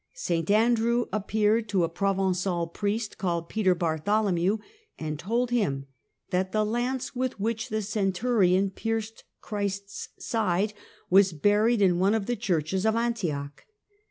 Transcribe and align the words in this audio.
St 0.15 0.49
Andrew 0.49 1.05
appeared 1.13 1.69
to 1.69 1.83
a 1.83 1.87
Provencal 1.87 2.65
priest 2.65 3.19
called 3.19 3.49
Peter 3.49 3.75
Bartholomew, 3.75 4.57
and 4.97 5.19
told 5.19 5.51
him 5.51 5.85
that 6.31 6.51
the 6.51 6.65
Lance 6.65 7.15
with 7.15 7.39
which 7.39 7.69
the 7.69 7.83
centurion 7.83 8.71
pierced 8.71 9.25
Christ's 9.41 10.09
side 10.17 10.73
was 11.11 11.33
buried 11.33 11.83
in 11.83 11.99
one 11.99 12.15
of 12.15 12.25
the 12.25 12.35
churches 12.35 12.83
of 12.83 12.95
Antioch. 12.95 13.63